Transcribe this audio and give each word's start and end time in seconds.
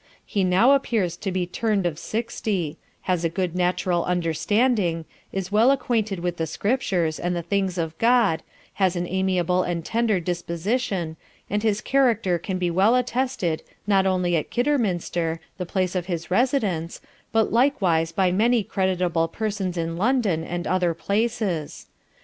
He 0.25 0.43
now 0.43 0.71
appears 0.71 1.15
to 1.17 1.31
be 1.31 1.45
turn'd 1.45 1.85
of 1.85 1.99
Sixty; 1.99 2.79
has 3.01 3.23
a 3.23 3.29
good 3.29 3.53
natural 3.55 4.03
Understanding; 4.05 5.05
is 5.31 5.51
well 5.51 5.69
acquainted 5.69 6.21
with 6.21 6.37
the 6.37 6.47
Scriptures, 6.47 7.19
and 7.19 7.35
the 7.35 7.43
Things 7.43 7.77
of 7.77 7.95
God, 7.99 8.41
has 8.81 8.95
an 8.95 9.05
amiable 9.07 9.61
and 9.61 9.85
tender 9.85 10.19
Disposition, 10.19 11.17
and 11.51 11.61
his 11.61 11.81
Character 11.81 12.39
can 12.39 12.57
be 12.57 12.71
well 12.71 12.95
attested 12.95 13.61
not 13.85 14.07
only 14.07 14.35
at 14.35 14.49
Kidderminster, 14.49 15.39
the 15.59 15.67
Place 15.67 15.93
of 15.93 16.07
his 16.07 16.31
Residence 16.31 16.99
but 17.31 17.53
likewise 17.53 18.11
by 18.11 18.31
many 18.31 18.63
creditable 18.63 19.27
Persons 19.27 19.77
in 19.77 19.97
London 19.97 20.43
and 20.43 20.65
other 20.65 20.95
Places. 20.95 21.85